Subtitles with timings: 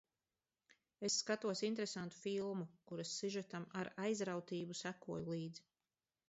[1.09, 5.69] Es skatos interesantu filmu, kuras sižetam ar aizrautību sekoju līdzi.